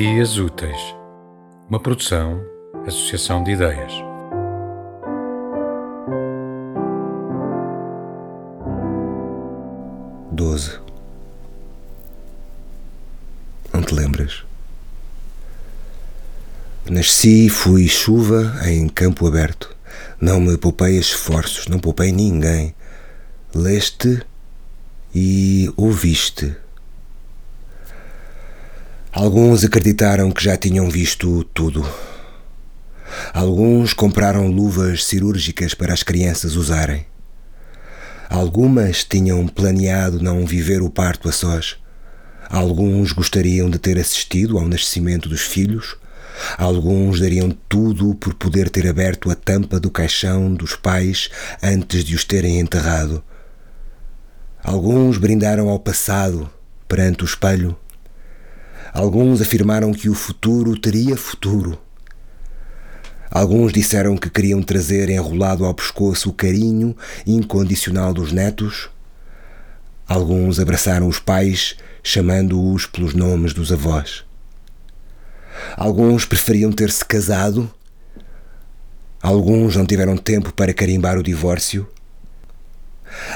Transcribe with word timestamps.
Dias 0.00 0.38
Úteis, 0.38 0.96
uma 1.68 1.78
produção, 1.78 2.42
associação 2.86 3.44
de 3.44 3.50
ideias. 3.50 3.92
Doze. 10.32 10.80
Não 13.74 13.82
te 13.82 13.94
lembras? 13.94 14.42
Nasci 16.88 17.44
e 17.44 17.50
fui 17.50 17.86
chuva 17.86 18.58
em 18.66 18.88
campo 18.88 19.26
aberto. 19.26 19.76
Não 20.18 20.40
me 20.40 20.56
poupei 20.56 20.98
esforços, 20.98 21.66
não 21.66 21.78
poupei 21.78 22.10
ninguém. 22.10 22.74
Leste 23.54 24.22
e 25.14 25.70
ouviste. 25.76 26.56
Alguns 29.12 29.64
acreditaram 29.64 30.30
que 30.30 30.44
já 30.44 30.56
tinham 30.56 30.88
visto 30.88 31.42
tudo. 31.52 31.84
Alguns 33.34 33.92
compraram 33.92 34.46
luvas 34.46 35.04
cirúrgicas 35.04 35.74
para 35.74 35.92
as 35.92 36.04
crianças 36.04 36.54
usarem. 36.54 37.04
Algumas 38.28 39.02
tinham 39.02 39.48
planeado 39.48 40.22
não 40.22 40.46
viver 40.46 40.80
o 40.80 40.88
parto 40.88 41.28
a 41.28 41.32
sós. 41.32 41.76
Alguns 42.48 43.10
gostariam 43.10 43.68
de 43.68 43.80
ter 43.80 43.98
assistido 43.98 44.56
ao 44.56 44.68
nascimento 44.68 45.28
dos 45.28 45.40
filhos. 45.40 45.96
Alguns 46.56 47.18
dariam 47.18 47.50
tudo 47.68 48.14
por 48.14 48.32
poder 48.34 48.70
ter 48.70 48.86
aberto 48.86 49.28
a 49.28 49.34
tampa 49.34 49.80
do 49.80 49.90
caixão 49.90 50.54
dos 50.54 50.76
pais 50.76 51.30
antes 51.60 52.04
de 52.04 52.14
os 52.14 52.24
terem 52.24 52.60
enterrado. 52.60 53.24
Alguns 54.62 55.18
brindaram 55.18 55.68
ao 55.68 55.80
passado 55.80 56.48
perante 56.86 57.24
o 57.24 57.26
espelho. 57.26 57.76
Alguns 58.92 59.40
afirmaram 59.40 59.92
que 59.92 60.08
o 60.08 60.14
futuro 60.14 60.78
teria 60.78 61.16
futuro. 61.16 61.78
Alguns 63.30 63.72
disseram 63.72 64.16
que 64.16 64.28
queriam 64.28 64.60
trazer 64.60 65.08
enrolado 65.08 65.64
ao 65.64 65.72
pescoço 65.72 66.30
o 66.30 66.32
carinho 66.32 66.96
incondicional 67.24 68.12
dos 68.12 68.32
netos. 68.32 68.90
Alguns 70.08 70.58
abraçaram 70.58 71.06
os 71.06 71.20
pais, 71.20 71.76
chamando-os 72.02 72.86
pelos 72.86 73.14
nomes 73.14 73.54
dos 73.54 73.72
avós. 73.72 74.24
Alguns 75.76 76.24
preferiam 76.24 76.72
ter-se 76.72 77.04
casado. 77.04 77.70
Alguns 79.22 79.76
não 79.76 79.86
tiveram 79.86 80.16
tempo 80.16 80.52
para 80.52 80.74
carimbar 80.74 81.16
o 81.16 81.22
divórcio. 81.22 81.86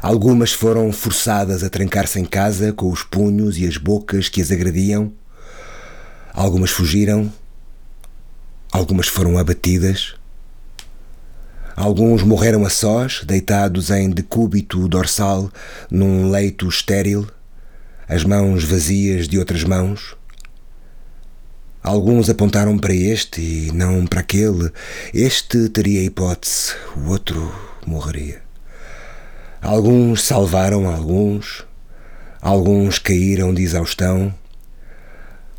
Algumas 0.00 0.52
foram 0.52 0.90
forçadas 0.92 1.62
a 1.62 1.68
trancar-se 1.68 2.18
em 2.18 2.24
casa 2.24 2.72
com 2.72 2.90
os 2.90 3.02
punhos 3.02 3.58
e 3.58 3.66
as 3.66 3.76
bocas 3.76 4.30
que 4.30 4.40
as 4.40 4.50
agrediam. 4.50 5.12
Algumas 6.34 6.70
fugiram, 6.70 7.30
algumas 8.72 9.06
foram 9.06 9.36
abatidas, 9.36 10.14
alguns 11.76 12.22
morreram 12.22 12.64
a 12.64 12.70
sós, 12.70 13.22
deitados 13.22 13.90
em 13.90 14.08
decúbito 14.08 14.88
dorsal 14.88 15.52
num 15.90 16.30
leito 16.30 16.66
estéril, 16.66 17.28
as 18.08 18.24
mãos 18.24 18.64
vazias 18.64 19.28
de 19.28 19.38
outras 19.38 19.62
mãos. 19.62 20.16
Alguns 21.82 22.30
apontaram 22.30 22.78
para 22.78 22.94
este 22.94 23.40
e 23.42 23.72
não 23.72 24.06
para 24.06 24.20
aquele. 24.20 24.72
Este 25.12 25.68
teria 25.68 26.02
hipótese, 26.02 26.74
o 26.96 27.10
outro 27.10 27.54
morreria. 27.86 28.40
Alguns 29.60 30.22
salvaram 30.22 30.88
alguns, 30.88 31.62
alguns 32.40 32.98
caíram 32.98 33.52
de 33.52 33.62
exaustão, 33.62 34.34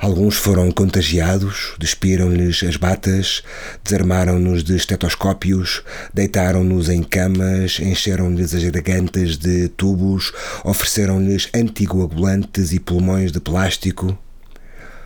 Alguns 0.04 0.36
foram 0.36 0.70
contagiados, 0.70 1.76
despiram-lhes 1.80 2.62
as 2.62 2.76
batas, 2.76 3.42
desarmaram-nos 3.82 4.62
de 4.62 4.76
estetoscópios, 4.76 5.82
deitaram-nos 6.14 6.90
em 6.90 7.02
camas, 7.02 7.80
encheram-lhes 7.80 8.54
as 8.54 8.66
gargantas 8.66 9.38
de 9.38 9.70
tubos, 9.70 10.34
ofereceram-lhes 10.66 11.48
anticoagulantes 11.56 12.74
e 12.74 12.82
pulmões 12.82 13.32
de 13.32 13.40
plástico. 13.40 14.18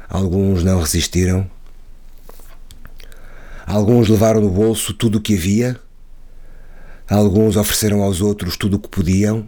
Alguns 0.10 0.64
não 0.64 0.80
resistiram. 0.80 1.48
Alguns 3.68 4.10
levaram 4.10 4.42
no 4.42 4.50
bolso 4.50 4.96
tudo 4.96 5.20
o 5.20 5.22
que 5.22 5.36
havia. 5.36 5.80
Alguns 7.08 7.56
ofereceram 7.56 8.02
aos 8.02 8.20
outros 8.20 8.58
tudo 8.58 8.78
o 8.78 8.80
que 8.80 8.90
podiam 8.90 9.48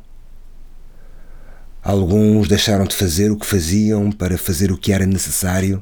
Alguns 1.81 2.47
deixaram 2.47 2.85
de 2.85 2.95
fazer 2.95 3.31
o 3.31 3.37
que 3.37 3.45
faziam 3.45 4.11
para 4.11 4.37
fazer 4.37 4.71
o 4.71 4.77
que 4.77 4.91
era 4.91 5.05
necessário. 5.05 5.81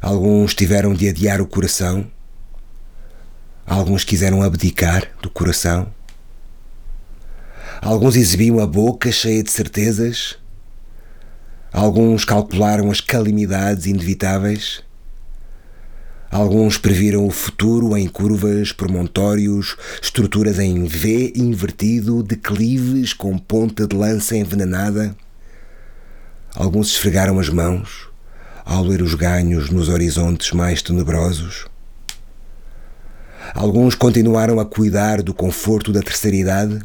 Alguns 0.00 0.54
tiveram 0.54 0.92
de 0.92 1.08
adiar 1.08 1.40
o 1.40 1.46
coração. 1.46 2.06
Alguns 3.66 4.04
quiseram 4.04 4.42
abdicar 4.42 5.10
do 5.22 5.30
coração. 5.30 5.92
Alguns 7.80 8.14
exibiam 8.14 8.60
a 8.60 8.66
boca 8.66 9.10
cheia 9.10 9.42
de 9.42 9.50
certezas. 9.50 10.38
Alguns 11.72 12.24
calcularam 12.24 12.90
as 12.90 13.00
calamidades 13.00 13.86
inevitáveis. 13.86 14.85
Alguns 16.36 16.76
previram 16.76 17.26
o 17.26 17.30
futuro 17.30 17.96
em 17.96 18.06
curvas, 18.06 18.70
promontórios, 18.70 19.74
estruturas 20.02 20.58
em 20.58 20.84
V 20.84 21.32
invertido, 21.34 22.22
declives 22.22 23.14
com 23.14 23.38
ponta 23.38 23.86
de 23.86 23.96
lança 23.96 24.36
envenenada. 24.36 25.16
Alguns 26.54 26.88
esfregaram 26.88 27.38
as 27.38 27.48
mãos 27.48 28.10
ao 28.66 28.84
ler 28.84 29.00
os 29.00 29.14
ganhos 29.14 29.70
nos 29.70 29.88
horizontes 29.88 30.52
mais 30.52 30.82
tenebrosos. 30.82 31.68
Alguns 33.54 33.94
continuaram 33.94 34.60
a 34.60 34.66
cuidar 34.66 35.22
do 35.22 35.32
conforto 35.32 35.90
da 35.90 36.02
terceira 36.02 36.36
idade. 36.36 36.82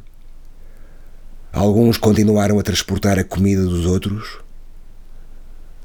Alguns 1.52 1.98
continuaram 1.98 2.58
a 2.58 2.64
transportar 2.64 3.20
a 3.20 3.24
comida 3.26 3.66
dos 3.66 3.86
outros. 3.86 4.40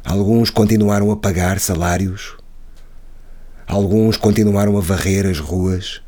Alguns 0.04 0.50
continuaram 0.50 1.10
a 1.10 1.16
pagar 1.16 1.58
salários. 1.58 2.36
Alguns 3.68 4.16
continuaram 4.16 4.78
a 4.78 4.80
varrer 4.80 5.26
as 5.26 5.40
ruas. 5.40 6.00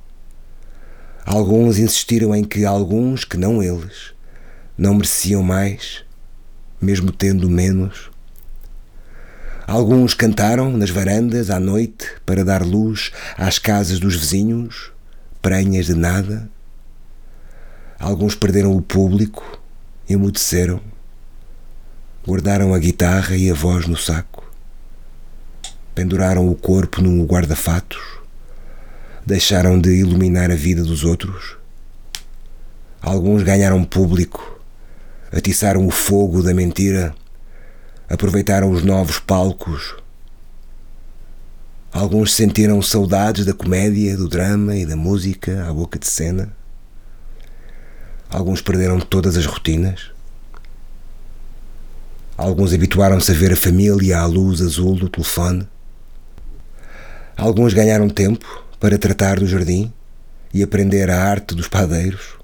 Alguns 1.27 1.77
insistiram 1.77 2.33
em 2.33 2.45
que 2.45 2.65
alguns, 2.65 3.25
que 3.25 3.37
não 3.37 3.61
eles, 3.61 4.15
não 4.77 4.95
mereciam 4.95 5.43
mais, 5.43 6.05
mesmo 6.81 7.11
tendo 7.11 7.51
menos. 7.51 8.13
Alguns 9.67 10.15
cantaram 10.15 10.71
nas 10.71 10.89
varandas 10.89 11.51
à 11.51 11.59
noite 11.59 12.07
para 12.25 12.45
dar 12.45 12.65
luz 12.65 13.11
às 13.37 13.59
casas 13.59 13.99
dos 13.99 14.15
vizinhos, 14.15 14.93
prenhas 15.43 15.87
de 15.87 15.95
nada. 15.95 16.49
Alguns 17.99 18.37
perderam 18.37 18.75
o 18.77 18.81
público, 18.81 19.61
emudeceram, 20.09 20.81
guardaram 22.25 22.73
a 22.73 22.79
guitarra 22.79 23.37
e 23.37 23.51
a 23.51 23.55
voz 23.55 23.89
no 23.89 23.97
saco 23.97 24.38
penduraram 25.99 26.49
o 26.49 26.55
corpo 26.55 27.03
num 27.03 27.25
guarda-fatos, 27.25 27.99
deixaram 29.27 29.81
de 29.81 29.91
iluminar 29.97 30.49
a 30.49 30.55
vida 30.55 30.85
dos 30.85 31.03
outros. 31.03 31.57
Alguns 33.03 33.43
ganharam 33.43 33.83
público, 33.83 34.61
atiçaram 35.33 35.85
o 35.85 35.91
fogo 35.91 36.41
da 36.41 36.55
mentira, 36.55 37.13
aproveitaram 38.09 38.71
os 38.71 38.85
novos 38.85 39.19
palcos. 39.19 39.97
Alguns 41.93 42.33
sentiram 42.33 42.81
saudades 42.81 43.45
da 43.45 43.53
comédia, 43.53 44.17
do 44.17 44.29
drama 44.29 44.77
e 44.77 44.87
da 44.87 44.95
música 44.95 45.69
à 45.69 45.73
boca 45.73 45.99
de 45.99 46.07
cena. 46.07 46.53
Alguns 48.31 48.63
perderam 48.63 49.01
todas 49.01 49.37
as 49.37 49.47
rotinas. 49.47 50.13
Alguns 52.37 52.73
habituaram-se 52.73 53.33
a 53.33 53.35
ver 53.35 53.53
a 53.53 53.57
família 53.57 54.21
à 54.21 54.27
luz 54.27 54.61
azul 54.61 54.95
do 54.95 55.09
telefone. 55.09 55.67
Alguns 57.39 57.73
ganharam 57.73 58.09
tempo 58.09 58.65
para 58.81 58.99
tratar 58.99 59.39
do 59.39 59.47
jardim 59.47 59.93
e 60.53 60.61
aprender 60.61 61.09
a 61.09 61.23
arte 61.23 61.55
dos 61.55 61.69
padeiros. 61.69 62.37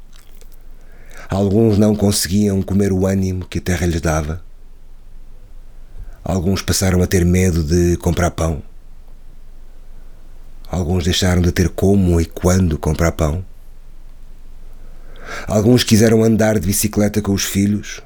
Alguns 1.29 1.76
não 1.76 1.96
conseguiam 1.96 2.62
comer 2.62 2.93
o 2.93 3.05
ânimo 3.05 3.44
que 3.44 3.58
a 3.58 3.61
terra 3.61 3.87
lhes 3.88 4.00
dava. 4.00 4.41
Alguns 6.23 6.62
passaram 6.62 7.02
a 7.02 7.08
ter 7.08 7.25
medo 7.25 7.64
de 7.64 7.96
comprar 7.96 8.31
pão. 8.31 8.62
Alguns 10.70 11.02
deixaram 11.02 11.43
de 11.43 11.50
ter 11.50 11.70
como 11.70 12.20
e 12.20 12.25
quando 12.25 12.79
comprar 12.79 13.11
pão. 13.11 13.44
Alguns 15.49 15.82
quiseram 15.82 16.23
andar 16.23 16.55
de 16.61 16.69
bicicleta 16.69 17.20
com 17.20 17.32
os 17.32 17.43
filhos. 17.43 18.00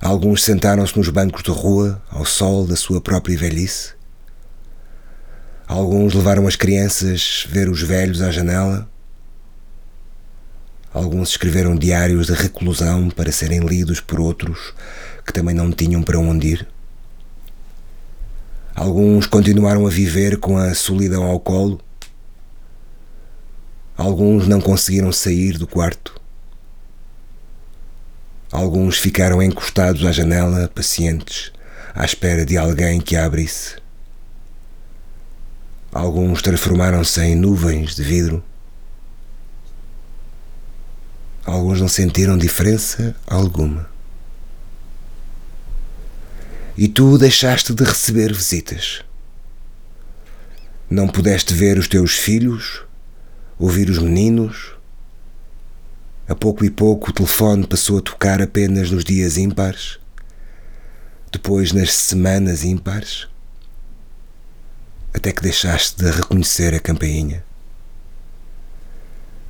Alguns 0.00 0.42
sentaram-se 0.42 0.98
nos 0.98 1.08
bancos 1.08 1.44
de 1.44 1.52
rua 1.52 2.02
ao 2.10 2.24
sol 2.24 2.66
da 2.66 2.74
sua 2.74 3.00
própria 3.00 3.38
velhice. 3.38 3.99
Alguns 5.70 6.14
levaram 6.14 6.48
as 6.48 6.56
crianças 6.56 7.46
ver 7.48 7.68
os 7.68 7.80
velhos 7.80 8.20
à 8.22 8.32
janela. 8.32 8.90
Alguns 10.92 11.28
escreveram 11.28 11.76
diários 11.76 12.26
de 12.26 12.32
reclusão 12.32 13.08
para 13.08 13.30
serem 13.30 13.60
lidos 13.60 14.00
por 14.00 14.18
outros 14.18 14.74
que 15.24 15.32
também 15.32 15.54
não 15.54 15.70
tinham 15.70 16.02
para 16.02 16.18
onde 16.18 16.48
ir. 16.48 16.68
Alguns 18.74 19.28
continuaram 19.28 19.86
a 19.86 19.90
viver 19.90 20.38
com 20.38 20.58
a 20.58 20.74
solidão 20.74 21.22
ao 21.22 21.38
colo. 21.38 21.80
Alguns 23.96 24.48
não 24.48 24.60
conseguiram 24.60 25.12
sair 25.12 25.56
do 25.56 25.68
quarto. 25.68 26.20
Alguns 28.50 28.98
ficaram 28.98 29.40
encostados 29.40 30.04
à 30.04 30.10
janela, 30.10 30.68
pacientes, 30.74 31.52
à 31.94 32.04
espera 32.04 32.44
de 32.44 32.58
alguém 32.58 33.00
que 33.00 33.14
abrisse. 33.14 33.79
Alguns 35.92 36.40
transformaram-se 36.40 37.20
em 37.20 37.34
nuvens 37.34 37.96
de 37.96 38.02
vidro. 38.04 38.44
Alguns 41.44 41.80
não 41.80 41.88
sentiram 41.88 42.38
diferença 42.38 43.16
alguma. 43.26 43.90
E 46.76 46.86
tu 46.86 47.18
deixaste 47.18 47.74
de 47.74 47.82
receber 47.82 48.32
visitas. 48.32 49.02
Não 50.88 51.08
pudeste 51.08 51.52
ver 51.52 51.76
os 51.76 51.88
teus 51.88 52.12
filhos, 52.12 52.84
ouvir 53.58 53.90
os 53.90 53.98
meninos. 53.98 54.72
A 56.28 56.36
pouco 56.36 56.64
e 56.64 56.70
pouco 56.70 57.10
o 57.10 57.12
telefone 57.12 57.66
passou 57.66 57.98
a 57.98 58.00
tocar 58.00 58.40
apenas 58.40 58.92
nos 58.92 59.02
dias 59.02 59.36
ímpares, 59.36 59.98
depois 61.32 61.72
nas 61.72 61.92
semanas 61.92 62.62
ímpares, 62.64 63.26
até 65.12 65.32
que 65.32 65.42
deixaste 65.42 66.02
de 66.02 66.10
reconhecer 66.10 66.74
a 66.74 66.80
campainha. 66.80 67.44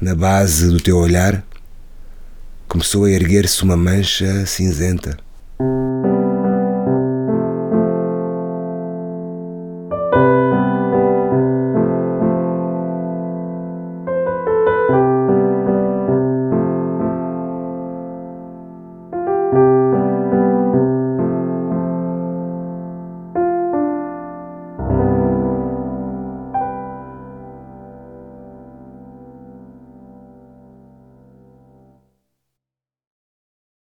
Na 0.01 0.15
base 0.15 0.69
do 0.69 0.81
teu 0.81 0.97
olhar 0.97 1.45
começou 2.67 3.05
a 3.05 3.11
erguer-se 3.11 3.63
uma 3.63 3.77
mancha 3.77 4.47
cinzenta 4.47 5.19